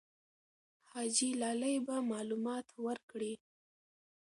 حاجي 0.91 1.29
لالی 1.41 1.75
به 1.85 1.95
معلومات 2.11 2.67
ورکړي. 2.85 3.33